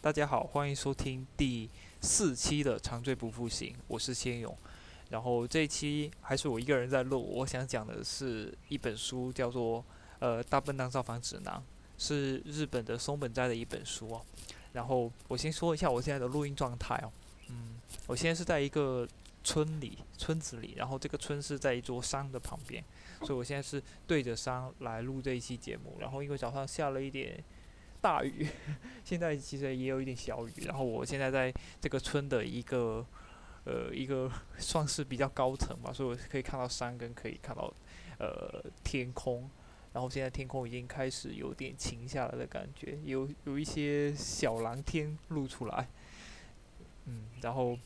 [0.00, 1.68] 大家好，欢迎收听第
[2.00, 4.56] 四期的长醉不复醒，我是千勇。
[5.10, 9.80] 然后这一期还是我一个人在录，我想讲的是一本书，叫做
[10.20, 11.54] 《呃大笨蛋造访指南》，
[11.98, 14.22] 是日本的松本斋的一本书哦。
[14.72, 17.10] 然后我先说一下我现在的录音状态哦，
[17.48, 19.08] 嗯，我现在是在一个
[19.42, 22.84] 村里村子里，然后这个村是在一座山的旁边，
[23.20, 25.96] 所以我现在是对着山来录这一期节目。
[25.98, 27.42] 然后因为早上下了一点
[28.00, 28.46] 大雨，
[29.04, 33.04] 现在其实也有一点小雨，然后我现在在这个村的一个。
[33.68, 37.68] 呃，一个算是比较高层吧，所以我可以看到山跟可以看到
[38.16, 39.50] 呃天空，
[39.92, 45.88] 然后现在天空已经开始有点晴下来的感觉，有有一些小蓝天露出来，
[47.06, 47.76] 嗯，然后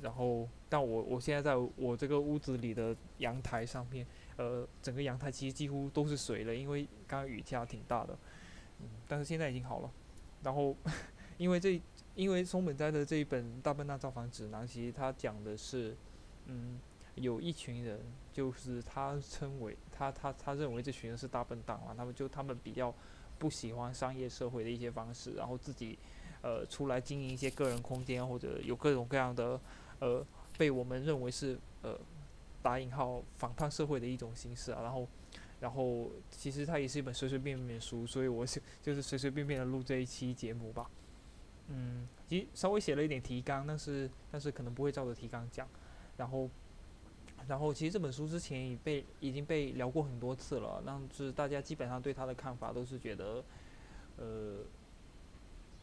[0.00, 4.06] 然后但我我现在在我这个屋子里的阳台上面，
[4.36, 8.16] 呃，整个阳台其实几乎都是水了，因为刚刚雨下挺大的，
[8.80, 9.90] 嗯，但是现在已经好了，
[10.42, 10.76] 然后
[11.38, 11.80] 因为这。
[12.14, 15.96] 因为松本斋的这一本《大笨蛋造访指南》，其实他讲的是，
[16.46, 16.80] 嗯，
[17.14, 18.00] 有一群人，
[18.32, 22.92] 就是他称为他他他认为这群人是大笨蛋嘛，他们就他们比较
[23.38, 25.96] 不喜欢商业社会的一些方式，然后自己
[26.42, 29.60] 呃出来经营一些个人空间，或者有各种各样的
[30.00, 31.96] 呃被我们认为是呃
[32.60, 35.06] 打引号反叛社会的一种形式啊，然后
[35.60, 40.88] 然后其实它也是一本随随便便的书，所以我是就是随随便便的录这一期节目吧。
[41.68, 45.68] 嗯，其实稍微写了一点提纲，但是但是可能不会照着提纲讲。
[46.16, 46.48] 然后，
[47.46, 53.44] 然后其实这本书之前已被已经被聊过很多次了，那是大家基本上对他的看法都是觉得，
[54.16, 54.56] 呃，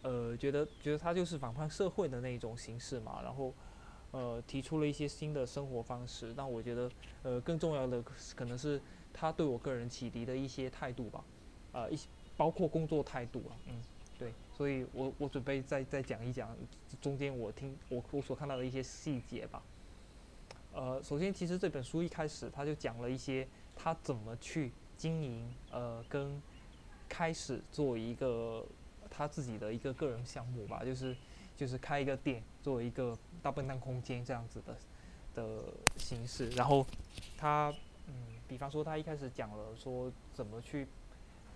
[0.02, 3.22] 呃，觉得觉得他就是反叛社会的那一种形式嘛。
[3.24, 3.54] 然后，
[4.12, 6.34] 呃，提出了一些新的生活方式。
[6.36, 6.92] 但我觉得，
[7.24, 8.02] 呃，更重要的
[8.36, 8.82] 可能是
[9.18, 11.24] 他对我个人启迪的一些态度吧，
[11.72, 13.82] 呃，一些包括工作态度啊，嗯。
[14.18, 16.56] 对，所以我我准备再再讲一讲
[17.02, 19.62] 中间我听我我所看到的一些细节吧。
[20.72, 23.46] 呃，首先其实这本书一开始他就讲了一些
[23.76, 26.42] 他怎么去经营，呃，跟
[27.10, 28.66] 开始做一个
[29.10, 31.14] 他自己的一个个人项目吧，就是
[31.58, 34.78] 就是开一个店，作为一个大笨蛋空间这样子的
[35.34, 35.64] 的
[35.98, 36.50] 形式。
[36.52, 36.86] 然后
[37.38, 37.74] 他，
[38.48, 40.88] 比方说他一开始讲了说怎么去。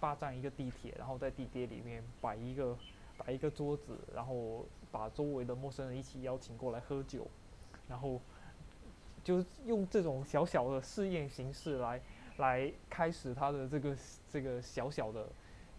[0.02, 2.74] 霸占一个地铁，然后在地铁里面摆一个
[3.18, 7.28] 摆一个桌子，然后把周围的陌生人一起邀请过来喝酒，
[7.90, 8.22] 然后
[9.26, 12.02] 就用这种小小的试验形式来
[12.38, 13.98] 来开始他的这个
[14.32, 15.28] 这个小小的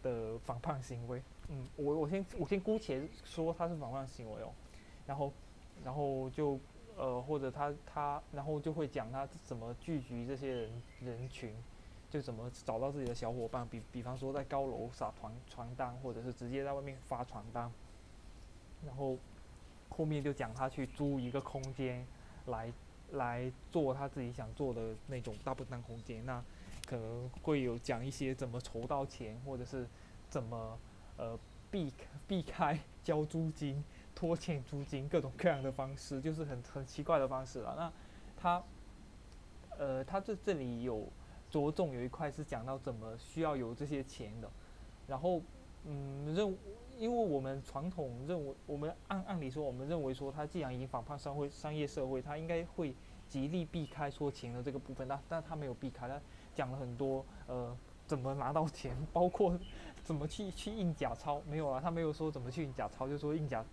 [0.03, 1.23] 的反叛行为。
[1.49, 4.53] 嗯，我我先我先姑且说他是反叛行为哦，
[5.07, 5.33] 然后
[5.83, 6.61] 然后就
[7.01, 11.55] 呃或者他他然后就会讲他怎么聚集这些人人群。
[12.11, 17.71] 就怎么找到自己的小伙伴，比比方说在高楼撒传传单，或者是直接在外面发传单。
[18.85, 19.17] 然后
[19.89, 22.05] 后面就讲他去租一个空间，
[22.47, 22.73] 来
[23.13, 26.27] 来做他自己想做的那种大笨蛋空间。
[26.27, 26.43] 那
[26.85, 29.87] 可能会有讲一些怎么筹到钱，或者是
[30.29, 30.77] 怎么
[31.17, 31.39] 呃
[31.71, 31.93] 避
[32.27, 33.85] 避开 交租金、
[34.21, 37.75] 拖欠租金各种各样的方式，就是很很奇怪的方式了。
[37.79, 37.93] 那
[38.37, 38.63] 他
[39.79, 41.09] 呃他这这里有。
[41.51, 44.49] 着重有一块是讲到怎么需要有这些钱的，
[45.09, 45.43] 然后，
[45.85, 46.57] 嗯，认，
[46.97, 52.95] 因为我们传统认为，我们按按理说，我们认为说，他既然已经反叛商会商业社会，他应该会
[53.27, 56.21] 极力避开说钱的这个部分，但但他没有避开，他
[56.55, 57.77] 讲了很多，呃，
[58.07, 59.59] 怎么拿到钱，包括
[60.05, 63.65] 怎么去去印假钞，没有啊，他没有说怎么去印假钞，就说印假，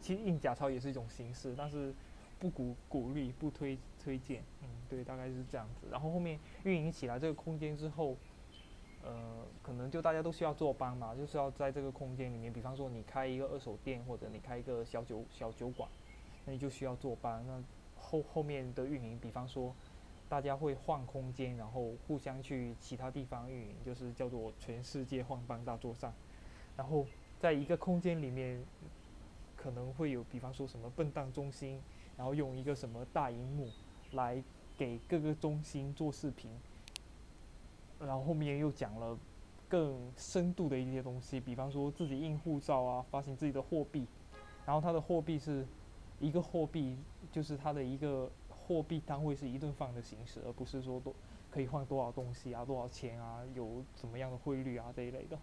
[0.00, 1.94] 其实印假钞也是一种形式，但是。
[2.40, 5.88] 不鼓鼓励，不推推荐，嗯，对，大概是这样子。
[5.90, 8.16] 然后后面运营起来这个空间之后，
[9.02, 15.90] 呃，可能就大家都需要坐班嘛，就是要在这个空间里面，比方说你开一个二手店，或者你开一个小酒小酒馆，
[16.44, 17.44] 那你就需要坐班。
[17.44, 17.60] 那
[17.96, 19.74] 后后面的运营，比方说
[20.28, 26.14] 大家会换空间，然后互相去其他地方运营，就是叫做全世界换班大作战。
[26.76, 27.04] 然后
[27.40, 28.62] 在一个空间里面，
[29.58, 31.82] 可能会有，比方说什么笨蛋中心。
[32.16, 33.68] 然后用一个什么大荧幕
[34.10, 34.42] 来
[34.76, 36.50] 给各个中心做视频，
[38.00, 39.16] 然后后面又讲了
[39.68, 44.04] 更深度的一些东西，比方说自己印护照啊，发行自己的货币，
[44.66, 45.64] 然后它的货币是
[46.18, 46.98] 一个货币，
[47.30, 51.14] 就是它的一个货币单位是一顿饭的形式，而不是说多
[51.52, 55.38] 可以换多少东西啊，多少钱啊，有怎么样的汇率啊这一类的。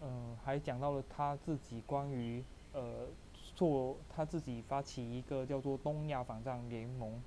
[0.00, 3.06] 嗯，还讲到了他自己关于呃。
[3.52, 7.22] 做他自己发起一个叫做东亚反战联盟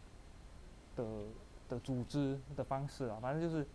[0.95, 1.25] 的
[1.69, 3.67] 的组织的方式啊，反正就是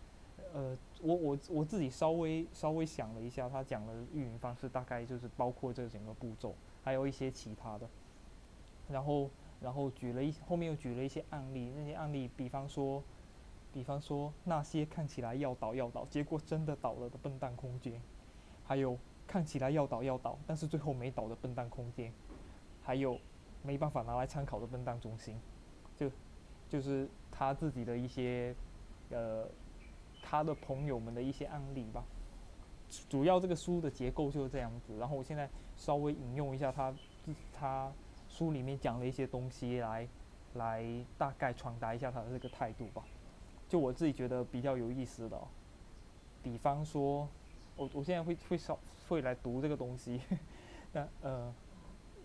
[0.53, 6.53] 呃，我我我自己稍微稍微想了一下，他讲的运营方式大概就是包括这整个步骤，
[6.83, 7.87] 还有一些其他的。
[8.89, 9.29] 然后
[9.61, 13.01] 然后举了一后面又举了一些案例，那些案例，比方说，
[13.71, 18.01] 比方说那些看起来要倒要倒，结果真的倒了的笨蛋空间，
[18.69, 18.95] 还有
[19.25, 22.13] 看起来要倒要倒，但是最后没倒的笨蛋空间，
[22.83, 23.19] 还有
[23.63, 25.35] 没办法拿来参考的笨蛋中心，
[25.97, 26.11] 就
[26.69, 28.55] 就是他自己的一些
[29.09, 29.47] 呃。
[30.21, 32.03] 他的朋友们的一些案例吧，
[33.07, 34.95] 主要这个书的结构就是这样子。
[34.97, 36.93] 然后我现在稍微引用一下他
[37.53, 37.91] 他
[38.27, 40.07] 书里面讲的一些东西来
[40.55, 40.83] 来
[41.17, 43.01] 大概传达一下他的这个态度吧。
[43.69, 45.41] 就我自己觉得比较有意思的，
[46.43, 47.27] 比方说，
[47.79, 48.77] 我我现在会会稍
[49.07, 50.19] 会来读这个东西，
[50.91, 51.53] 那呃，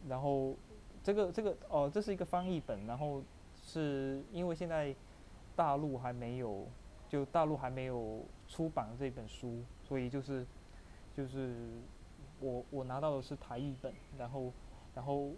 [0.08, 0.56] 然后
[1.02, 3.22] 这个这个哦，这是一个翻译本，然后
[3.62, 4.94] 是因为现在
[5.54, 6.66] 大陆还没有。
[7.06, 10.44] 就大陆还没有出版这本书，所以就是
[11.14, 11.54] 就是
[12.40, 14.52] 我我拿到的是台译本，然后
[14.96, 15.30] 然后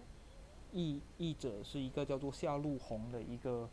[0.72, 3.68] 译译者是一个叫做夏露红的一个，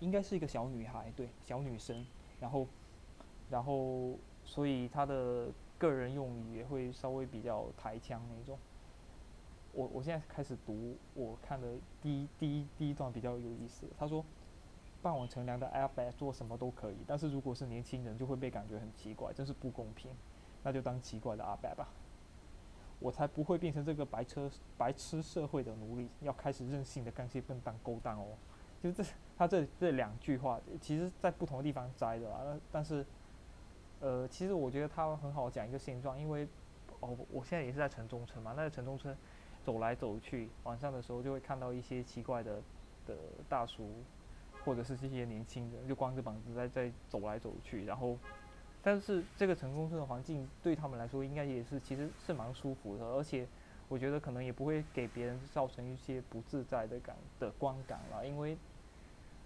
[0.00, 2.04] 应该是一个小女孩，对，小女生，
[2.40, 2.66] 然后
[3.48, 8.58] 然后所以她的个人用语也会稍微比较抬腔那种。
[9.72, 14.24] 我我现在开始读，我看的第一第一第一段比较有意思，他说。
[15.02, 20.10] 傍晚乘凉的阿伯做什么都可以，但是如果是年轻人，就会被感觉很奇怪，真是不公平。
[20.64, 21.86] 那就当奇怪的阿伯吧，
[22.98, 28.26] 我才不会变成这个白车白痴社会的奴隶，要开始任性的干些笨蛋勾当哦。
[28.82, 29.04] 就这
[29.36, 32.58] 他这这两句话，其实在不同的地方摘的啦。
[32.72, 33.06] 但是，
[34.00, 36.46] 呃，其实我觉得他很好讲一个现状，因为
[37.00, 39.16] 哦，我现在也是在城中村嘛，那个城中村
[39.64, 42.62] 走来走去，晚上的时候就会看到一些奇怪的
[43.06, 43.16] 的
[43.48, 43.90] 大叔。
[44.64, 48.18] 或者是这些年轻人就光着膀子在在走来走去，然后，
[48.82, 53.46] 但是这个城中村的环境对他们来说应该也是其实是蛮舒服的，而且
[53.88, 58.58] 我觉得可能也不会给别人造成一些不自在的感的观感了，因为，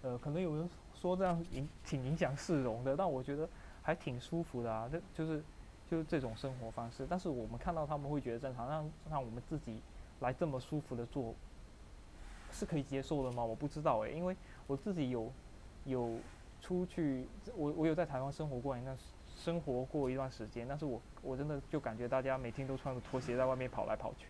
[0.01, 3.47] 呃，可能有人说这样影挺影响市容的，但我觉得
[3.81, 5.43] 还挺舒服的啊，这就是
[5.89, 9.81] 就是这种生活方式，但是我们看到他们会觉得正常，让让我们自己
[10.19, 11.33] 来这么舒服的做。
[12.53, 13.41] 是可以接受的吗？
[13.41, 14.35] 我不知道诶，因为
[14.67, 15.31] 我自己有
[15.85, 16.17] 有
[16.61, 17.25] 出去，
[17.55, 18.97] 我我有在台湾生活过一段
[19.37, 24.27] 生活过一段时间，但是我我真的就感觉大家每天都穿着拖鞋在外面跑来跑去，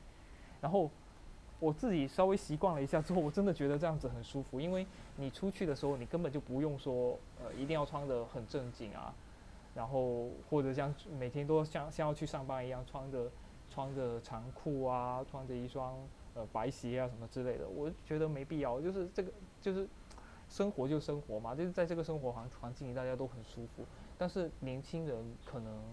[0.62, 0.88] 然后
[1.60, 9.12] 我自己稍微习惯了一下之后，我真的觉得这样子很舒服，因为你出去的时候，你根本就不用说呃一定要穿的很正经啊，
[9.74, 13.32] 然后或者像每天都像像要去上班一样穿着
[13.70, 15.98] 穿着长裤啊，穿着一双。
[16.34, 18.80] 呃，白鞋啊什么之类的，我觉得没必要。
[18.80, 19.30] 就是这个，
[19.60, 19.86] 就是
[20.48, 23.84] 生活就生活嘛，就是在这个生活环环境里，大家都很舒服。
[24.18, 25.84] 但是年轻人可能，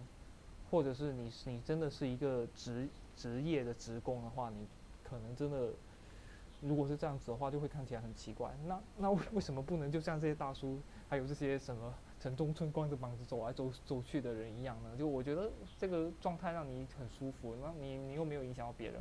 [0.70, 4.64] 或者是你你真的是一个职职业的职工的话，你
[5.02, 5.70] 可能真的，
[6.60, 8.56] 如果是这样子的话，就会看起来很奇怪。
[8.64, 10.78] 那那为为什么不能就像这些大叔，
[11.08, 14.96] 还有这些什么城中村光着膀子走来走走去的人一样呢？
[14.96, 19.00] 就我觉得这个状态让你很舒服，那你你又没有影响到别人。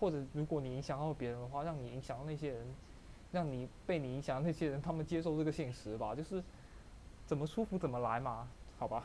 [0.00, 2.66] 或者，如果你影响到别人的话，让你影响到那些人，
[3.30, 6.42] 让你被你影响那些人，他们接受这个现实吧，就是
[7.24, 9.04] 怎么舒服怎么来嘛，好吧？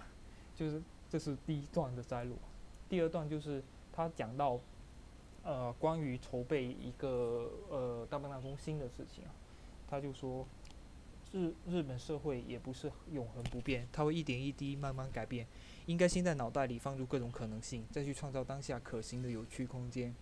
[0.55, 2.35] 就是这是第一段的摘录，
[2.89, 3.63] 第二段就是
[3.93, 4.59] 他讲到，
[5.43, 9.31] 呃，关于筹备一个呃大笨蛋中心的事情啊，
[9.87, 10.45] 他就说，
[11.31, 15.45] 日日本社会也不是永恒不变，它会一点一滴慢慢改变，
[15.85, 20.13] 应该先在脑袋里放入各种可能性，再去创造当下可行的有趣空间。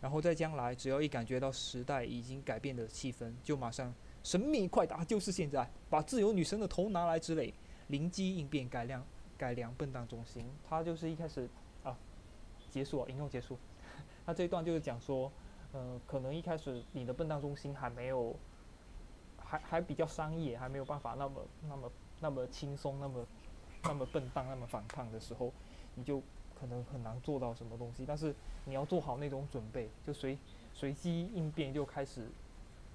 [0.00, 7.52] 然后在将来，只要一感觉到时代已经改变的气氛，就马上神秘快答，就是现在，把自由女神的头拿来之类，
[7.88, 9.04] 灵机应变改良
[9.38, 10.46] 改良笨蛋中心。
[10.68, 11.48] 他就是一开始
[11.82, 11.98] 啊，
[12.70, 13.58] 结束引用结束。
[14.24, 15.32] 他这一段就是讲说，
[15.72, 18.36] 呃，可能一开始你的笨蛋中心还没有，
[19.46, 23.24] 还还比较商业，还没有办法那么那么那么轻松，那么
[23.84, 25.52] 那么笨蛋，那么反抗的时候，
[25.94, 26.20] 你就。
[26.58, 28.34] 可能很难做到什么东西，但是
[28.64, 30.38] 你要做好那种准备，就随
[30.72, 32.26] 随机应变，就开始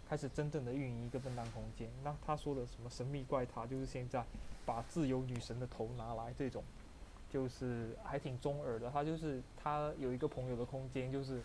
[0.10, 1.88] 开始真正的运营一个笨蛋空间。
[2.04, 4.26] 那他说的什么神秘怪塔，就是现在
[4.66, 6.64] 把自由女神的头拿来这种，
[7.30, 8.90] 就是还挺中耳的。
[8.90, 11.40] 他就是他有一个朋友的空间，就是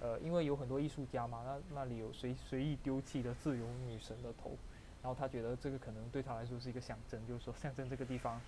[0.00, 4.56] 呃，因为有很多艺术家嘛，那那里有随随意丢弃的自由女神的头，
[5.02, 8.40] 然后他觉得这个可能对他来说是一个象征，就是说象征这个地方。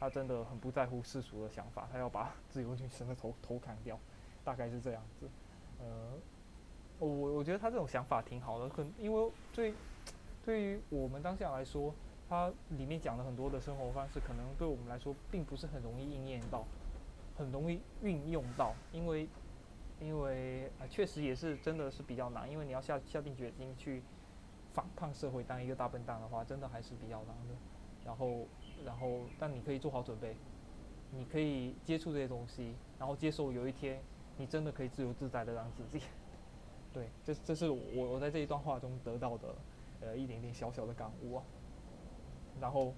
[0.00, 3.98] 他真的很不在乎世俗的想法，他要把 自由女神的头头砍掉，
[4.44, 5.28] 大概是这样子。
[5.80, 6.12] 呃，
[7.00, 9.74] 我我觉得他这种想法挺好的，可因为对
[10.44, 11.92] 对于我们当下来说，
[12.28, 16.64] 它里面讲了很多的生活方式，可能对我们来说并不是很容易应验到，
[17.36, 19.28] 很容易运用到，因为
[20.00, 24.02] 因为啊，确实也是真的是比较难，因为你要下下定决心去
[24.72, 27.54] 反抗社会，当一个大笨蛋的话，真的还是比较难的。
[28.04, 28.46] 然后
[28.84, 30.36] 然后，但你可以做好准备，
[31.10, 34.00] 你可以接触这些东西，然后接受有一天
[34.36, 36.04] 你真的可以自由自在的让自己。
[36.94, 39.54] 对，这这是我我在这一段话中得到的
[40.00, 41.44] 呃一点点小小的感悟啊。
[42.60, 42.94] 然后，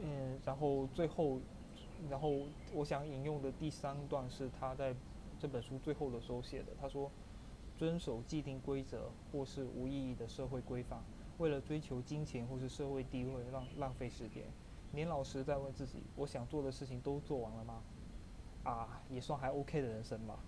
[0.00, 1.40] 嗯，然后最后，
[2.08, 2.32] 然后
[2.72, 4.94] 我想引用的第三段是他在
[5.42, 6.68] 这本书最后的时候写的。
[6.80, 7.10] 他说
[7.76, 11.02] ：“遵守既定规则或是无意义的社会规范，
[11.38, 14.44] 为了追求金钱或是社会地位，浪浪费时间。
[14.92, 17.82] 年老时再问自己，我想做的事情都做完了吗？
[18.62, 20.38] 啊，也算还 OK 的人生吧。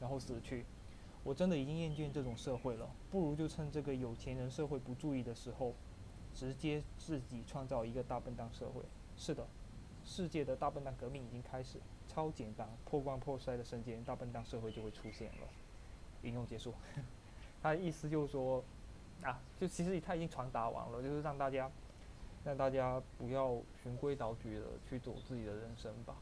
[0.00, 0.64] 然后死去。
[1.22, 5.74] 我真的已经厌倦这种社会了，不如就趁这个有钱人社会不注意的时候。”
[6.32, 8.80] 直接自己创造一个大笨蛋社会。
[9.16, 9.44] 是的，
[10.10, 15.46] 世界的大笨蛋革命已经开始，超简单，破罐破摔的瞬间，大笨蛋社会就会出现了。
[16.22, 16.74] 引用结束。
[17.62, 18.64] 他的意思就是说，
[19.22, 21.70] 啊，就其实他已经传达完了，就是让大家，
[22.44, 26.16] 让大家不要循规蹈矩的去走自己的人生吧。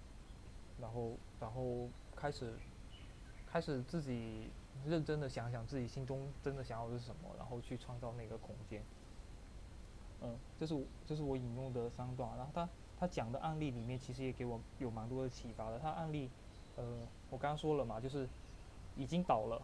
[0.79, 2.53] 然后，然后开始，
[3.47, 4.51] 开始自己
[4.85, 8.83] 认真的想想自己心中真的想要的是什么，然后去创造那个空间。
[10.21, 12.69] 嗯，这是我这是我引用的三段，然后他
[12.99, 15.79] 他讲的案例里面其实也给我有蛮多的启发的。
[15.79, 16.29] 他案例，
[16.77, 16.85] 呃，
[17.31, 18.29] 我刚刚说了嘛，就是
[18.97, 19.63] 已经倒了，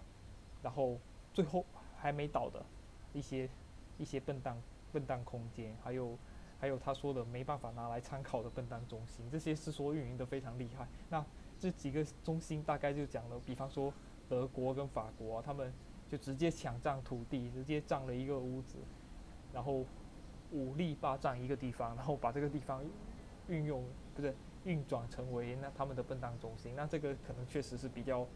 [0.62, 0.97] 然后
[1.33, 1.64] 最后
[1.97, 2.64] 还没倒的
[3.12, 3.49] 一些
[3.99, 4.57] 一些笨蛋
[4.93, 6.17] 笨蛋空间，还有
[6.61, 10.87] 还有他说的没办法拿来参考的笨蛋中心，这些是说运营的非常厉害。
[11.11, 11.25] 那
[11.59, 13.93] 这几个中心大概就讲了，比方说
[14.29, 15.73] 德国跟法国，他们
[16.09, 18.79] 就直接抢占土地，直接占了一个屋子，
[19.53, 19.85] 然后。
[20.53, 22.81] 武力霸占一个地方，然后把这个地方
[23.49, 23.85] 运用
[24.15, 24.35] 不是
[24.65, 28.27] 运转成为那他们的笨蛋中心，那这个可能确实是比较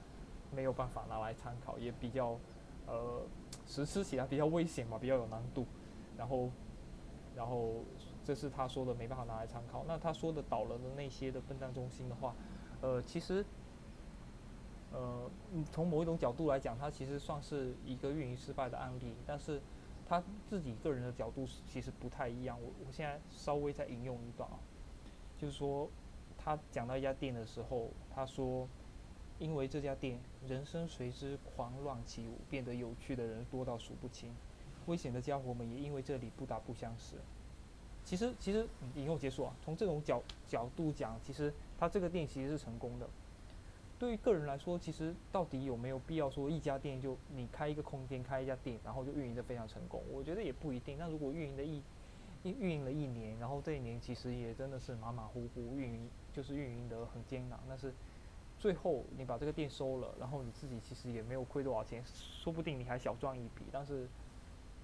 [0.55, 2.39] 没有办法拿来参考，也比较
[2.87, 3.23] 呃
[3.67, 5.67] 实施起来比较危险嘛，比较有难度。
[6.17, 6.51] 然后
[7.35, 7.85] 然后
[8.25, 9.85] 这是他说的没办法拿来参考。
[9.87, 12.35] 那他说的倒了的那些的笨蛋中心的话，
[12.81, 13.45] 呃，其实
[14.93, 15.31] 呃
[15.73, 19.61] 从某一种角度来讲，它其实算是一个运营失败的案例，但是。
[20.11, 24.57] 他自己个人的角度其实不太一样，我我现在稍微再引用一段啊，
[25.41, 25.89] 就是说
[26.37, 28.69] 他讲到一家店的时候，他说，
[29.39, 34.35] 因为这家店人生随之狂乱起舞，变得有趣的人多到数不清，
[34.87, 37.17] 危险的家伙们也因为这里不打不相识。
[38.05, 43.09] 其实其实引用结束啊，从这种角角度讲，其实他这个店其实是成功的。
[43.99, 50.03] 对于个人来说，其实到底有没有必要说一家店就你开一个空间开一家店，然后就运营的非常成功？
[50.11, 50.97] 我觉得也不一定。
[50.99, 51.83] 那如果运营的一
[52.45, 57.93] 运运营了一年，然后这一年其实也真的是马马虎虎，运营就是运营的很艰难，但是
[58.59, 64.09] 最后你把这个店收了，然后你自己其实也没有亏多少钱，说不定你还小赚一笔，但是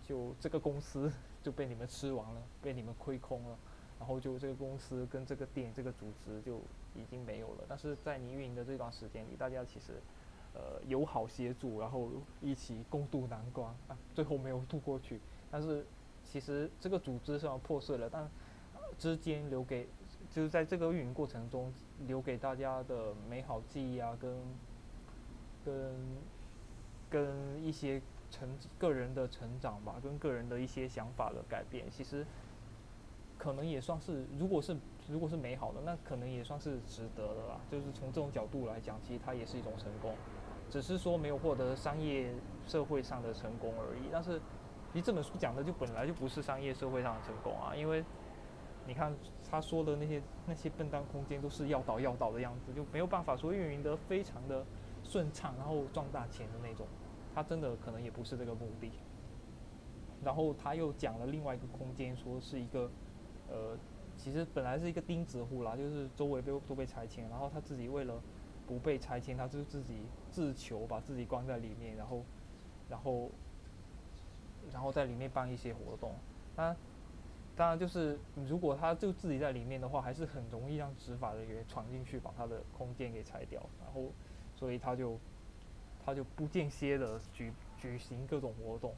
[0.03, 3.59] 就这个公司 就被你们吃完了，被你们亏空了。
[3.97, 6.61] 然后就这个公司跟这个店这个组织就
[6.95, 7.65] 已经没有了。
[7.69, 9.95] 但是在你运营的这段时间里，大家其实
[10.53, 12.11] 呃友好协助，然后
[12.43, 15.21] 一起共度难关啊，最后没有渡过去。
[15.51, 15.87] 但是
[16.25, 18.29] 其实这个组织虽然破碎了，但
[18.99, 19.87] 之间留给
[20.31, 21.73] 就是在这个运营过程中
[22.07, 24.37] 留给大家的美好记忆啊，跟
[25.65, 25.95] 跟
[27.09, 28.01] 跟一些
[28.31, 32.27] 成个人的成长吧，跟个人的一些想法的改变，其实。
[33.37, 34.75] 可能也算是，如果是
[35.09, 37.61] 如果是美好的，那可能也算是值得的啦。
[37.69, 40.15] 就是从这种角度来讲，其实它也是一种成功，
[40.71, 42.33] 只是说没有获得商业
[42.67, 44.09] 社会上的成功而已。
[44.11, 44.41] 但是，
[44.95, 48.05] 其实这本书讲的就本来就不是商业社会上的成功啊，因为
[48.87, 49.13] 你看
[49.51, 54.65] 他说的那些那些笨蛋空间都是要倒要倒的样子，就没有办法说运营的非常的
[55.03, 56.87] 顺畅，然后赚大钱的那种。
[57.35, 58.93] 他真的可能也不是这个目的。
[60.23, 62.89] 然后他又讲了另外一个空间，说是一个。
[63.47, 63.77] 呃，
[64.17, 68.23] 其实本来是一个钉子户啦，就是周围都都被拆迁，然后他自己为了
[68.67, 72.25] 不被拆迁，他就自己自求，把自己关在里面，然后，
[72.89, 73.31] 然后，
[74.73, 76.13] 然后在里面办一些活动。
[76.57, 76.75] 那
[77.57, 84.11] 当然就是，如果他就自己在里面的话，还是很容易让执法人员闯进去把他的空间给拆掉，然后，
[84.55, 85.19] 所以他就
[86.05, 88.95] 他就不间歇的举举行各种活动，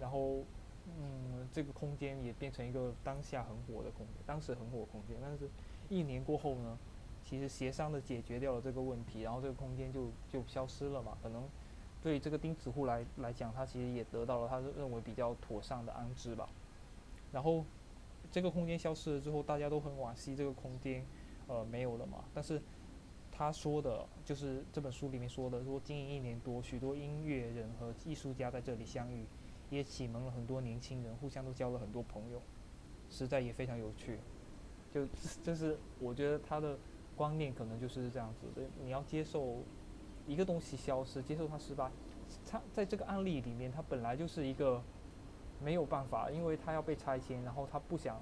[0.00, 0.44] 然后。
[0.84, 5.16] 嗯，这个空间也变成一个当下很火的空间，当时很火空间。
[5.22, 5.48] 但是，
[5.88, 6.76] 一年过后呢，
[7.22, 11.16] 其实协商的解决掉了这个问题，然后这个空间就就消失了嘛。
[11.22, 11.48] 可能
[12.02, 16.48] 对这个钉子户来来讲，他其实也得到了他认为比较妥善的安置吧。
[17.32, 17.64] 然后
[18.30, 21.04] 这个空间消失了之后，大家都很惋惜这个空间
[21.46, 22.24] 呃没有了嘛。
[22.34, 22.60] 但是
[23.30, 29.24] 他说的就是这本书里面说的，说经营一年多，许多音乐人和艺术家在这里相遇，
[29.70, 32.42] 也启蒙了很多年轻人，互相都交了很多朋友，
[33.08, 34.18] 实在也非常有趣。
[34.92, 35.06] 就
[35.42, 36.76] 就是我觉得他的
[37.16, 39.62] 观念可能就是这样子的，你要接受
[40.26, 41.90] 一个东西消失，接受它失败。
[42.46, 44.82] 他在这个案例里面，他本来就是一个
[45.62, 48.18] 没有办法，因为他要被拆迁，然后他不想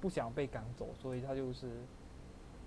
[0.00, 1.68] 不想被赶走，所以他就是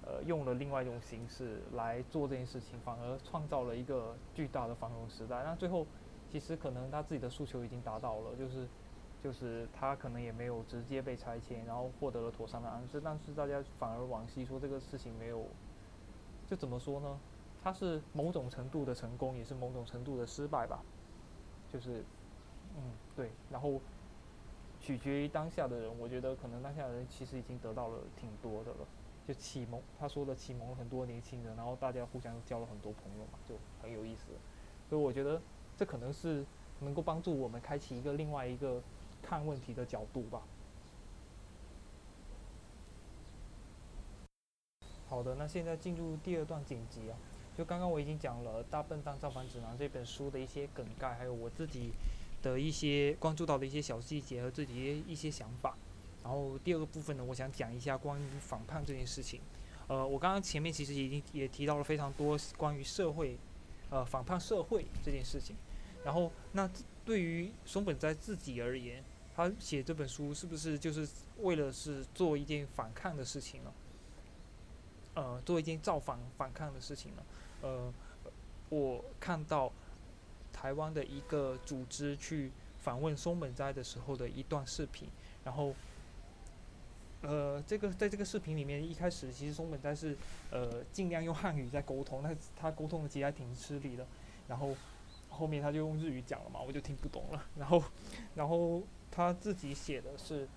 [0.04, 5.42] 呃用了另外一种形式来做这件事情，反而创造了一个巨大的繁荣时代。
[5.44, 5.88] 那最后
[6.32, 8.68] 其实可能他自己的诉求已经达到了，就是
[9.24, 15.44] 就是他可能也没有直接被拆迁，然后获得了妥善的安置，但是大家反而惋惜说这个事情没有，
[16.46, 17.20] 就怎么说呢？
[17.66, 20.84] 它是某种程度的成功，也是某种程度的失败吧，
[21.74, 22.04] 就是，
[22.78, 22.84] 嗯，
[23.16, 23.82] 对，然后
[24.80, 28.86] 取决于当下的人，我觉得可能当下的人其实已经得到了挺多的了，
[29.28, 34.26] 就启蒙，他说的启蒙了很多年轻人，然后大家互相交了很多朋友嘛，就很有意思，
[34.88, 35.42] 所以我觉得
[35.76, 36.46] 这可能是
[36.82, 38.80] 能够帮助我们开启一个另外一个
[39.24, 40.44] 看问题的角度吧。
[45.08, 47.18] 好的，那现在进入第二段剪辑啊。
[47.58, 51.92] 就刚刚我已经讲了《大笨蛋造反指南》这本书的一些梗概，还有我自己
[52.42, 55.78] 的一些关注到的一些小细节和自己一些想法。
[56.24, 59.40] 然后第二个部分呢，我想讲一下关于反叛这件事情。
[59.88, 63.38] 呃，我刚刚前面其实已经也提到了非常多关于社会，
[63.90, 65.56] 呃，反叛社会这件事情。
[66.04, 66.70] 然后，那
[67.06, 69.04] 对于松本哉自己而言，
[69.36, 71.08] 他写这本书是不是就是
[71.42, 73.72] 为了是做一件反抗的事情呢？
[75.14, 77.24] 呃，做一件造反反抗的事情呢？
[77.62, 77.92] 呃，
[78.70, 79.72] 我看到
[80.54, 85.10] 台湾的一个组织去访问松本斋的时候的一段视频，
[85.44, 85.74] 然后，
[87.22, 90.16] 呃，这个在这个视频里面，一开始其实松本斋是
[90.52, 94.06] 呃尽量用汉语在沟通，那他沟通的其实还挺吃力的，
[94.48, 94.76] 然后
[95.30, 97.84] 后面他就用日语讲了嘛，我就听不懂了，然后，
[98.36, 100.48] 然后他自己写的是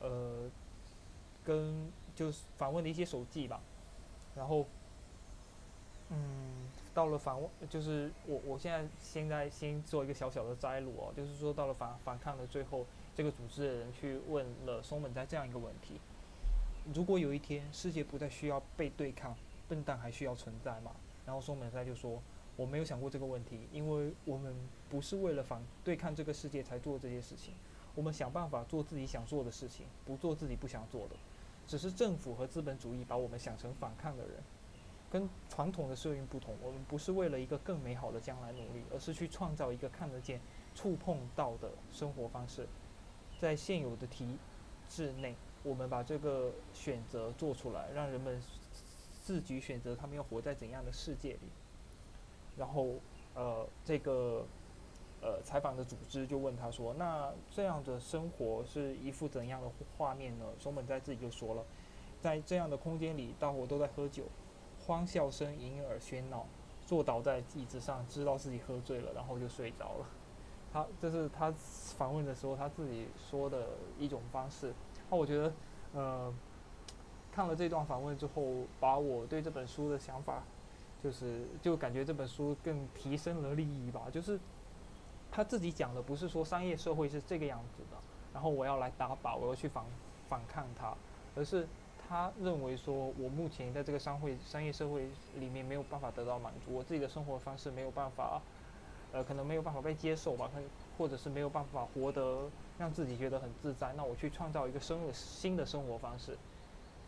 [0.00, 0.50] 呃
[1.44, 3.60] 跟就是访问的一些手记吧，
[4.36, 4.66] 然后。
[6.10, 7.36] 嗯，到了反，
[7.68, 16.00] 就是我我现在现在先做一个小小的摘录哦，就是说到了反反抗的最后，这个组织的人去问了松本在这样一个问题：
[16.94, 19.36] 如果有一天世界不再需要被对抗，
[19.68, 20.92] 笨蛋还需要存在吗？
[21.26, 22.22] 然后松本在就说：
[22.56, 24.54] 我没有想过这个问题，因为我们
[24.88, 27.52] 不是为了反对抗这个世界才做这些事情，
[27.94, 31.16] 我们想办法做自己想做的事情，不做自己不想做的，
[31.66, 34.36] 只是政府和资本主义把我们想成反抗的人。
[35.10, 40.40] 跟传统的社运不同，我们不是为了一个更美好的将来努力，而是去创造一个看得见、
[40.74, 42.68] 触碰到的生活方式。
[43.38, 44.36] 在现有的体
[44.88, 48.38] 制内，我们把这个选择做出来，让人们
[49.22, 51.48] 自己选择他们要活在怎样的世界里。
[52.56, 52.96] 然后，
[53.34, 54.44] 呃，这个
[55.22, 61.64] 呃采访的组织就问他说：“那这样的生活是一幅怎样的画面呢？”松本在自己就说了
[62.20, 64.24] ：“在这样的空间里，大伙都在喝酒。”
[64.88, 66.46] 欢笑声隐耳喧闹，
[66.86, 70.06] 坐倒在椅子上，知道自己喝醉了，然后就睡着了。
[70.72, 71.52] 他这是他
[71.98, 74.72] 访问的时候他自己说的一种方式。
[75.10, 75.52] 那我觉得，
[75.92, 76.32] 呃，
[77.30, 80.42] 看了这段访问之后，把我对这本书的想法，
[81.04, 84.06] 就是就感觉这本书更提升了利益吧。
[84.10, 84.40] 就是
[85.30, 87.98] 他自己讲的，不是说商业社会是这个样子的，
[88.32, 89.84] 然后我要来打靶，我要去反
[90.30, 90.96] 反抗它，
[91.36, 91.68] 而是。
[92.08, 98.40] 他认为说，我目前在这个商会、商业社会里面没有办法得到满足，我自己的生活方式没有办法，
[99.12, 100.50] 呃，可能没有办法被接受吧，
[100.96, 103.92] 或者是没有办法活得让自己觉得很自在。
[103.94, 106.38] 那我去创造一个生新的生活方式，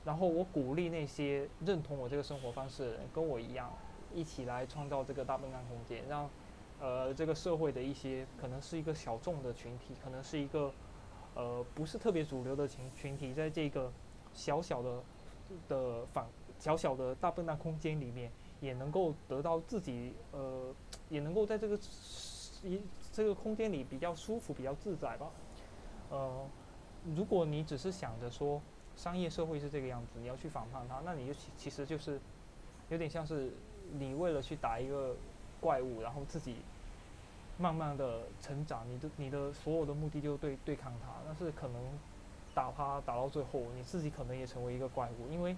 [0.05, 3.73] 然后我鼓励那些认同我这个生活方式的人跟我一样，
[4.15, 6.29] 一起来创造这个大笨蛋空间，让
[6.79, 10.71] 呃这个社会的一些可能是一个小众的群体，可能是一个
[11.35, 13.91] 呃不是特别主流的群群体，在这个。
[14.33, 15.03] 小小的
[15.69, 16.25] 的反
[16.59, 20.75] 小小的大笨蛋空间里面，也能够得到自己呃，
[21.09, 21.79] 也能够在这个
[22.63, 22.81] 一
[23.13, 25.31] 这个空间里比较舒服、比较自在吧。
[26.11, 26.47] 呃，
[27.17, 28.61] 如果你只是想着说
[28.95, 32.21] 商业社会是这个样子，你要去反抗它，那你就其其实就是
[32.91, 33.53] 有点像是
[33.93, 35.17] 你为了去打一个
[35.61, 36.57] 怪物，然后自己
[37.59, 41.83] 慢慢的成长，你的你的所有的目的就对对抗它，但是可能。
[42.55, 45.57] 打他打到最后，你自己可能也成为一个怪物，因为，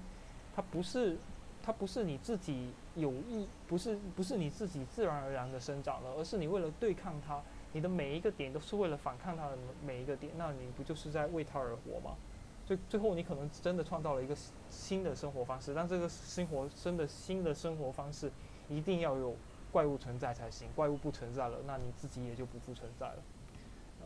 [0.55, 1.17] 它不是，
[1.63, 7.41] 它不是你自己有意，不是不是你自己自然而然的生长的，而是你为了对抗它，
[7.73, 12.17] 你的每一个点都是为了反抗他的每一个点，那你不就是在为他而活吗？
[12.65, 14.37] 最最后你可能真的创造了一个
[14.71, 18.31] 新的生活方式，但这个生活真的新的生活方式
[18.69, 19.35] 一定要有
[19.73, 23.17] 怪物存在才行，怪物不存在了，那你自己也就不复存在了。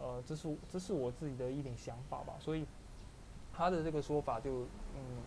[0.01, 2.65] 呃，这是这是我自己的一点想法吧，所以
[3.53, 4.63] 他的这个说法就
[4.95, 5.23] 嗯，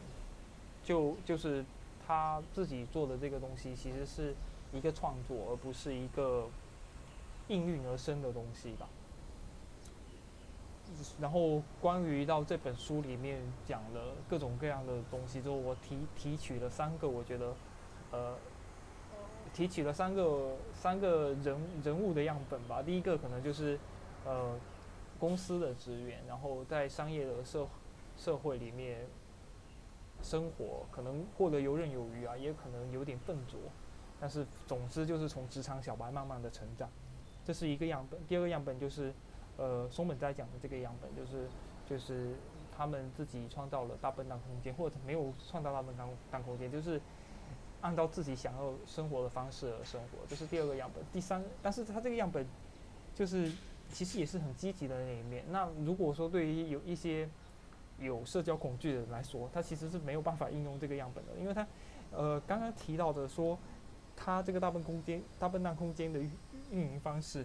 [0.83, 1.63] 就就是
[2.05, 4.35] 他自己做的这个东西其实是
[4.71, 6.47] 一个创作，而不是一个。
[7.49, 8.87] 应运而生的东西吧。
[11.19, 17.55] 然后关于到这本书里面讲了各种各样的东西之后，我提提取了三个，我觉得，
[18.11, 18.35] 呃，
[19.51, 22.83] 提取了三个三个人人物的样本吧。
[22.83, 23.79] 第一个可能就是，
[24.25, 24.57] 呃，
[25.19, 27.67] 公司的职员，然后在商业的社
[28.17, 29.07] 社会里面
[30.21, 33.57] 生活，可能过得游刃有余啊，也可能有点笨拙，
[34.19, 36.89] 但是总之就是从职场小白慢慢的成长。
[37.45, 39.11] 这是一个样本，第二个样本就是，
[39.57, 41.47] 呃，松本在讲的这个样本，就是
[41.89, 42.35] 就是
[42.77, 47.01] 他们自己创造了大笨蛋空间，或者没有创造大笨蛋蛋空间，就是
[47.81, 50.19] 按照自己想要生活的方式而生活。
[50.27, 52.45] 这是第二个样本，第三，但是他这个样本
[53.15, 53.51] 就是
[53.91, 55.43] 其实也是很积极的那一面。
[55.49, 57.27] 那如果说对于有一些
[57.99, 61.67] 有社交恐惧的人来说，他其实是没有办法应用这个样本的，因为他
[62.11, 63.57] 呃刚刚提到的说，
[64.15, 66.19] 他这个大笨空间大笨蛋空间的。
[66.71, 67.43] 运营方式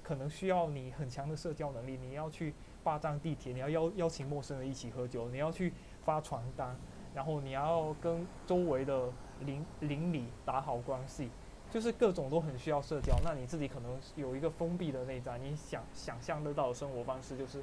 [0.00, 5.72] 可能需要你很强的社交能力，你要去霸占地铁，你要邀邀请陌生人一起喝酒，你要去
[6.04, 6.76] 发传单，
[7.12, 9.10] 然后你要跟周围的
[9.40, 11.30] 邻邻里打好关系，
[11.74, 13.12] 就是各种都很需要社交。
[13.24, 17.60] 那你自己可能有一个封闭的内在，你想想象得到的生活方式就是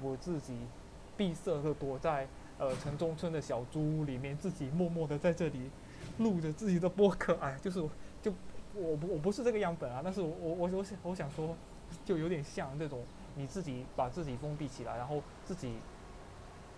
[0.00, 0.56] 我自己
[1.16, 2.26] 闭塞的躲在
[2.58, 5.70] 呃城中村的小猪屋里面，自己默默的在这里
[6.16, 7.86] 录着自己的播客，哎，就是
[8.22, 8.32] 就。
[8.74, 11.54] 我不我不是这个样本啊，但是我我我我想我想说，
[12.06, 15.74] 就有点像这种你自己把自己封闭起来，然后自己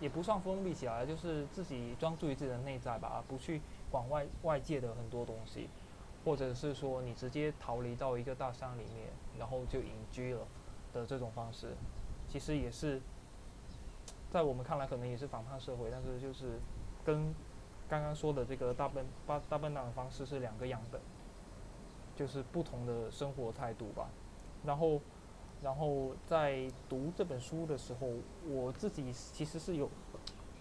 [0.00, 3.60] 也不算封闭起来，就是自己专注于自己的内在吧，不去
[3.92, 5.68] 管外外界的很多东西，
[6.24, 9.08] 或者是说你直接逃离到一个大山里面，
[9.38, 10.40] 然后就隐居了
[10.92, 11.74] 的这种方式，
[12.28, 13.00] 其实也是
[14.30, 16.58] 在我们看来可能也是反叛社会，但是就是
[17.04, 17.34] 跟
[17.88, 21.00] 刚刚说的这个大笨大大笨蛋的方式是两个样本。
[22.16, 24.08] 就是不同的生活态度吧，
[24.64, 25.00] 然后，
[25.60, 28.06] 然后在读这本书的时候，
[28.48, 29.90] 我自己其实是有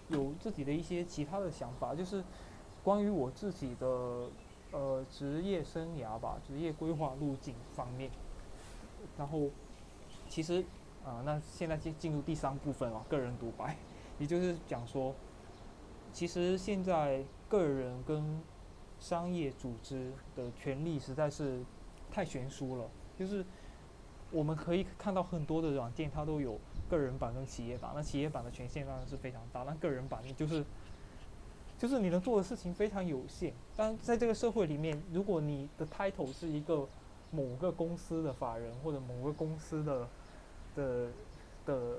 [0.08, 2.24] 有自己的一些其他的想法，就是
[2.82, 4.26] 关于我自己的
[4.74, 8.10] 呃职业生涯吧，职业规划路径方面。
[9.16, 9.48] 然后，
[10.28, 10.64] 其实
[11.04, 13.76] 啊，那现在进进入第三部分了，个人独白，
[14.18, 15.14] 也就是讲说，
[16.12, 18.40] 其实现在个人跟
[18.98, 21.62] 商业组织的权利实在是
[22.10, 23.44] 太悬殊了，就是
[24.30, 26.58] 我们可以看到很多的软件，它都有
[26.88, 27.92] 个人版跟企业版。
[27.94, 30.64] 那企业版的权限当然是非常大，那个人版就是
[31.84, 33.52] 就是你能做的事情非常有限。
[33.76, 36.88] 但在这个社会里面，如果你的 title 是一个
[37.30, 40.08] 某个公司的法人或者某个公司的
[40.74, 41.08] 的
[41.66, 41.98] 的，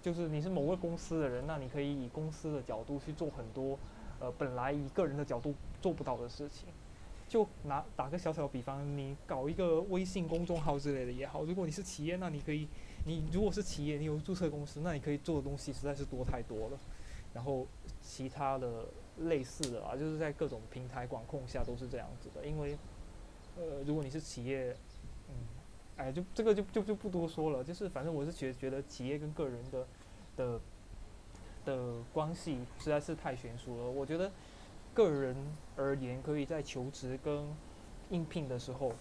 [0.00, 3.76] 就是你是某个公司的人，那你可以以公司的角度去做很多。
[4.20, 6.68] 呃，本来以个人的角度做不到的事情，
[7.26, 11.42] 就拿打个小小的比方，你搞一个微信公众号之类的也好。
[11.42, 12.68] 如果你是企业，那你可以，
[13.04, 16.78] 你如果是企业，你有注册公司，那你可以做的东西实在是多太多了。
[17.32, 17.66] 然后
[18.00, 18.86] 其他的
[19.18, 22.46] 类似的啊，就是在各种平台管控下都是这样子的。
[22.46, 22.76] 因为，
[23.56, 24.76] 呃，如果你是企业，
[25.28, 25.34] 嗯，
[25.96, 27.64] 哎，就这个就就就不多说了。
[27.64, 29.86] 就是反正我是觉觉得企业跟个人的
[30.36, 30.60] 的。
[31.62, 33.90] 的关系实在是太悬殊了。
[33.90, 34.32] 我觉得
[34.94, 35.36] 个人
[35.76, 37.46] 而言，可以在求职跟
[38.08, 38.94] 应聘的时候，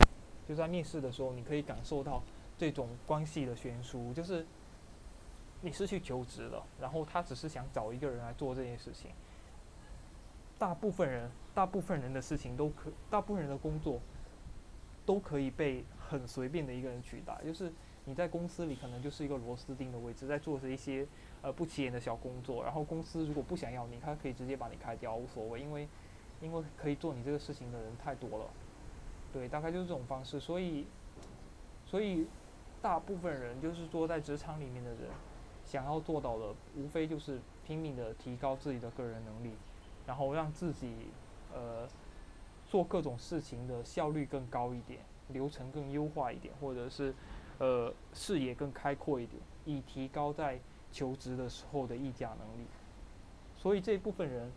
[0.46, 2.22] 就在面试的时候，你可以感受到
[2.58, 4.14] 这种关系的悬殊。
[4.14, 4.46] 就是
[5.62, 9.12] 你是去求职了，然后他只是想找一个人来做这件事情。
[10.58, 14.00] 大部分人，大部分人的事情都可，大部分人的工作
[15.06, 17.40] 都可以被很随便的一个人取代。
[17.46, 17.72] 就是
[18.06, 21.08] 你在公司里可能就是一个螺丝钉的位置，在做着一些。
[21.42, 25.88] 呃，不起眼的小工作，然后公司如果不想要你，他可以直接把你开掉，无所谓，因为，
[26.42, 28.46] 因为可以做你这个事情的人太多了，
[29.32, 30.86] 对，大概就是这种方式，所以，
[31.86, 32.28] 所以，
[32.82, 35.00] 大部分人就是说在职场里面的人，
[35.70, 39.54] 想要做到的，无非就是拼命的提高自己的个人能力，
[40.08, 40.92] 然后让自己，
[41.54, 41.88] 呃，
[42.68, 47.14] 做各种事情的效率更高一点，流程更优化一点，或者是，
[47.60, 50.60] 呃，视野更开阔一点，以提高在。
[50.92, 52.66] 求职的时候的议价能力，
[53.56, 54.52] 所以这一部分人，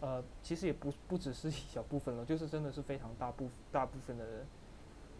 [0.00, 4.44] 呃，其实也不不只是一小部分了，就是真的是非常大部大部分的人，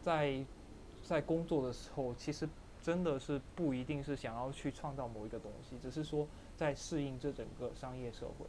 [0.02, 0.44] 在
[1.04, 2.48] 在工作的时候，其实
[2.88, 8.46] 真的是不一定是想要去创造某一个东西，只是说在适应这整个商业社会。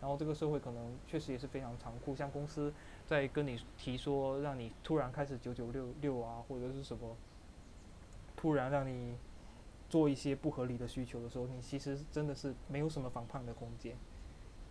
[0.00, 2.72] 然后这个社会可能确实也是非常残酷，像公司
[3.04, 7.16] 在跟你提说让你突然开始九九六六啊，或者是什么，
[8.36, 9.16] 突然让你
[9.88, 13.96] 做一些不合理的需求的时候，你其实真的是没有什么反抗的空间，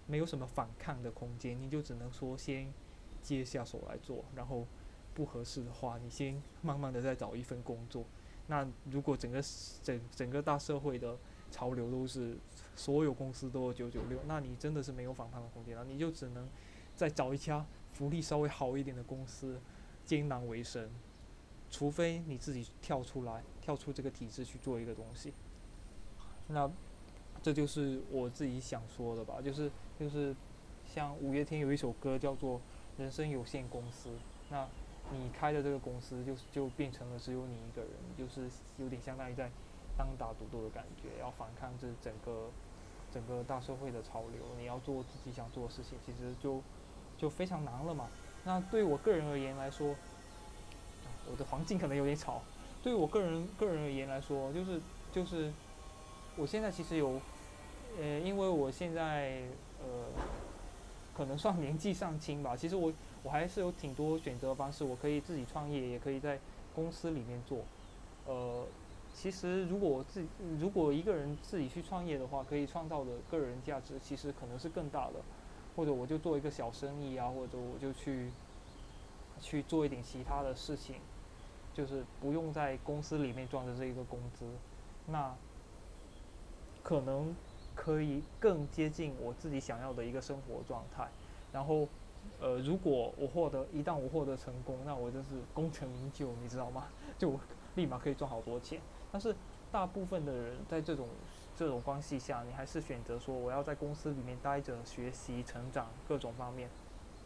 [0.08, 2.74] 没有什么反抗的空间，你就只能说先
[3.22, 4.66] 接下手来做，然后
[5.14, 8.06] 不合适的话，你先慢慢的再找一份工作。
[8.50, 9.42] 那如果整个
[9.84, 11.16] 整整个大社会的
[11.52, 12.36] 潮流都是
[12.76, 16.50] 所有公司都有九九六，那你真的是没有反抗的空间了，你就只能
[16.96, 19.60] 再找一家福利稍微好一点的公司，
[20.04, 20.90] 艰难为生，
[21.70, 25.34] 除非你自己跳出来，跳出这个体制去做一个东西。
[26.48, 26.70] 那
[27.44, 30.36] 这就是我自己想说的吧，就是就是
[30.88, 32.58] 像五月天有一首歌叫做
[32.98, 34.10] 《人生有限公司》，
[34.50, 34.68] 那
[35.12, 39.50] 你开的这个公司就是就变成了只有你一个人，就是有点相当于在。
[39.98, 42.50] 单打独斗的感觉，要反抗这整个
[43.12, 46.62] 整个大社会的潮流，你要做自己想做的事情，其实就
[47.18, 48.08] 就非常难了嘛。
[48.46, 49.94] 那对我个人而言来说，
[51.30, 52.42] 我的环境可能有点吵。
[52.82, 54.80] 对我个人个人而言来说，就是
[55.12, 55.52] 就是
[56.38, 57.20] 我现在其实有，
[58.00, 59.42] 呃，因为我现在
[59.82, 60.06] 呃
[61.14, 66.40] 可能算年纪尚轻吧，其实我我还是有挺多选择方式，我可以自己创业，也可以在
[66.74, 67.60] 公司里面做，
[68.26, 68.66] 呃。
[69.12, 70.24] 其实，如果我自
[70.60, 75.16] 如果一个人自己去创业的话，可以创造的个人价值其实可能是更大的。
[75.76, 78.30] 或者我就做一个小生意啊，或者我就去
[79.42, 80.98] 去做一点其他的事情，
[81.74, 84.46] 就是不用在公司里面赚的这一个工资，
[85.08, 85.34] 那
[86.84, 87.36] 可能
[87.76, 91.10] 可以更接近我自己想要的一个生活状态。
[91.52, 91.88] 然后，
[92.40, 96.88] 呃，如果我获得一旦我获得成功，那我就是功成名就，你知道吗？
[97.18, 97.40] 就
[97.76, 98.80] 立马可以赚好多钱。
[99.12, 99.36] 但是
[99.72, 101.08] 大部分的人在这种
[101.56, 106.70] 这种关系下，你还是选择说我要在公司里面待着学习成长各种方面，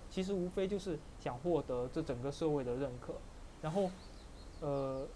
[0.10, 3.13] 其实无非就是想获得这整个社会的认可。
[3.62, 3.89] 然后，
[4.62, 5.08] 呃，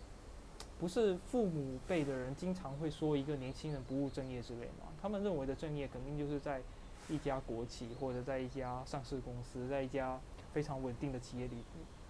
[0.79, 4.87] 不是父母辈的人经常会说一个年轻人不务正业之类嘛？
[5.01, 6.61] 他们认为的正业肯定就是在
[7.09, 10.19] 一家国企或者在一家上市公司，在一家
[10.53, 11.63] 非常稳定的企业里，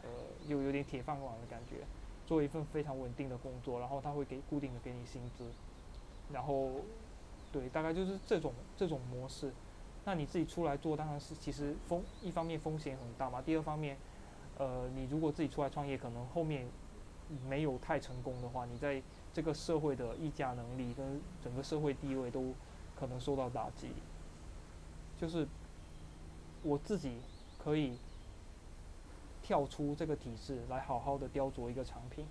[0.03, 0.09] 呃，
[0.47, 1.85] 又有点铁饭碗的感觉。
[2.25, 5.45] 做一份非常稳定的工作，然后他会给固定的给你薪资，
[6.29, 6.71] 然后，
[7.53, 9.49] 对，大概就是这种这种模式。
[10.03, 13.95] 那你自己出来做，当然是其实风一方面风险很大嘛，第二方面，
[14.57, 16.67] 呃，你如果自己出来创业，可能后面
[17.47, 22.53] 没有太成功的话，你在这个社会的议价能力跟整个社会地位都
[22.93, 23.91] 可能受到打击。
[25.17, 25.47] 就是
[26.63, 27.17] 我自己
[27.57, 27.97] 可以。
[29.39, 32.25] 跳出这个体制来好好的雕琢一个产品，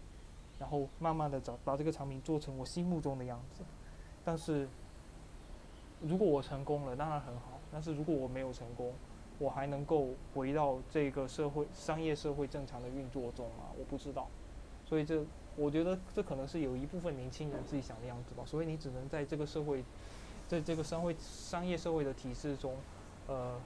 [0.59, 3.65] 然后慢慢的找把这个产品做成我心目中的样子。
[4.23, 4.69] 但是，
[6.03, 7.59] 如果我成功了，当然很好。
[7.73, 8.93] 但是如果我没有成功，
[9.39, 13.73] 我还能够回到这个社会商业社会正常的运作中吗？
[13.79, 14.29] 我不知道。
[14.85, 15.25] 所以这
[15.57, 18.43] 我觉得这可能是有一部分年轻人自己想的样子吧。
[18.45, 19.83] 所以你只能在这个社会，
[20.49, 22.75] 在这个商会商业社会的体制中，
[23.27, 23.59] 呃。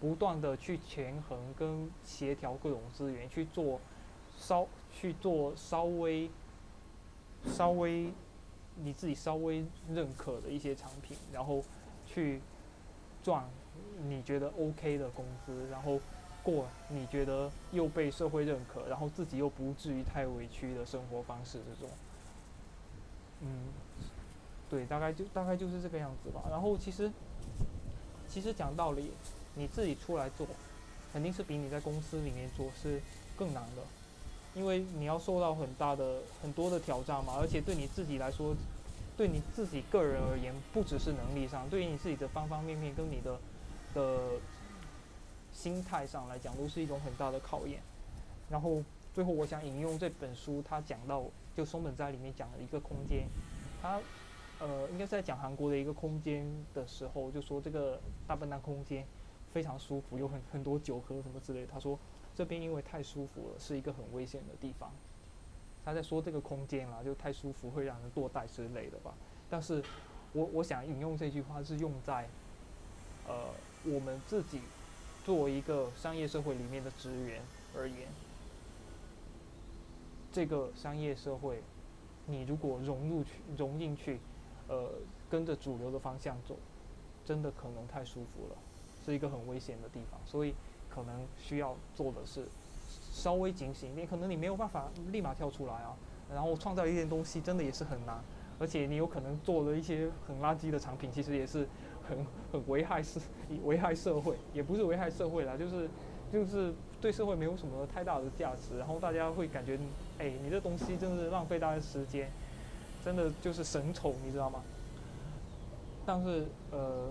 [0.00, 3.78] 不断的去权衡跟协调各种资源，去做
[4.36, 6.28] 稍去做稍微
[7.46, 8.12] 稍微
[8.74, 11.62] 你自己稍微认可的一些产品，然后
[12.04, 12.40] 去
[13.22, 13.44] 赚
[14.08, 16.00] 你觉得 OK 的工资，然后
[16.42, 21.88] 过你觉得又被社会认可，然后自己又不至于太委屈的生活方式这种。
[23.42, 23.66] 嗯，
[24.72, 26.42] 对，大概就大概就是这个样子吧。
[26.50, 27.12] 然后其实
[28.28, 29.12] 其实讲道理。
[29.54, 30.46] 你自己出来做，
[31.12, 32.98] 肯定是比你在公司里面做是
[33.36, 33.82] 更难的，
[34.54, 38.56] 因为你要受到很大的很多的挑战嘛，而且对你自己来说，
[39.14, 43.38] 对你自己个人而言，不只是能力上，对于你自己的方方面面跟你的
[43.92, 44.40] 的
[45.52, 47.78] 心态上来讲，都是一种很大的考验。
[48.48, 48.82] 然后
[49.12, 51.22] 最后，我想引用这本书，他讲到
[51.54, 53.26] 就松本在里面讲了一个空间，
[53.82, 54.00] 他。
[54.62, 59.04] 呃，应该是在讲韩国的一个空间的时候，就说这个大笨蛋空间。
[59.52, 61.66] 非常舒服，有很很多酒喝什么之类。
[61.66, 61.98] 他说
[62.34, 64.90] 这边因为太舒服了，是一个很危险的地方。
[65.84, 69.12] 他在说这个空间啦，就太舒服会让人堕代之类的吧。
[69.50, 69.84] 但是
[70.32, 72.26] 我我想引用这句话是用在
[73.28, 73.50] 呃
[73.84, 74.62] 我们自己
[75.22, 77.42] 作为一个商业社会里面的职员
[77.76, 78.08] 而言，
[80.32, 81.62] 这个商业社会，
[82.24, 84.18] 你如果融入去融进去，
[84.72, 84.90] 呃
[85.30, 86.56] 跟着主流的方向走，
[87.24, 88.56] 真的可能太舒服了。
[89.04, 90.54] 是一个很危险的地方，所以
[90.88, 92.46] 可能需要做的是
[93.12, 95.96] 稍微警醒一点，可能你没有办法立马跳出来啊，
[96.32, 98.22] 然后创造一件东西，真的也是很难，
[98.60, 101.66] 而且你有可能做了一些很垃圾的产品，其实也是
[102.08, 103.20] 很很危害社
[103.64, 105.90] 危害社会，也不是危害社会啦，就是
[106.32, 109.76] 就是对社会没有什么太大的价值，然后大家会感觉，
[110.18, 112.30] 哎，你这东西真的是浪费大家时间，
[113.04, 114.62] 真的就是神丑，你知道吗？
[116.06, 117.10] 但是呃，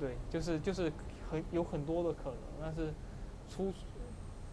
[0.00, 0.92] 对，就是就是
[1.30, 2.92] 很有很多的可能，但是
[3.48, 3.72] 出。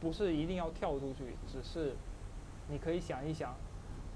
[0.01, 1.93] 不是一定要跳出去，只是
[2.69, 3.53] 你可以想一想，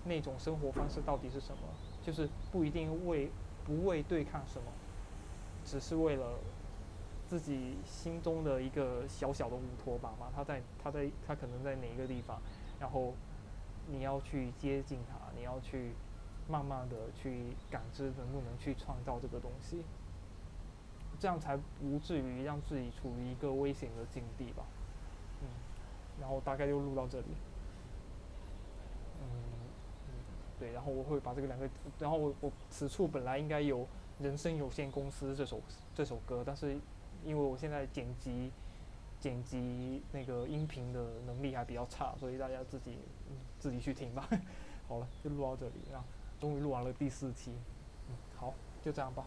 [0.06, 1.58] 那种生活方式到底是什么？
[2.02, 3.30] 就是不一定为
[3.66, 4.72] 不为对抗什么，
[5.66, 6.40] 只是为了
[7.28, 10.28] 自己心中的一个小小的乌托邦嘛。
[10.34, 12.42] 他在他在他可能在哪一个地方，
[12.80, 13.14] 然后
[13.92, 15.92] 你要去接近他，你要去
[16.48, 19.84] 慢慢的去感知能不能去创造这个东西，
[21.20, 24.64] 这样才不至于让自己处于一个危险的境地吧。
[25.42, 25.48] 嗯
[26.22, 27.26] 然后大概就录到这里，
[29.20, 29.26] 嗯
[30.08, 30.14] 嗯，
[30.60, 31.68] 对，然后我会把这个两个，
[32.00, 33.88] 然后我我此处本来应该有
[34.20, 35.60] 人生有限公司这首
[35.96, 36.78] 这首歌，但是
[37.26, 38.52] 因为我现在剪辑
[39.20, 43.00] 剪辑那个音频的能力还比较差，所以大家自己
[43.58, 44.30] 自己去听吧。
[44.88, 46.06] 好了，就录到这里，然后
[46.44, 47.54] 终于录完了第四期，
[48.10, 49.26] 嗯，好，就这样吧。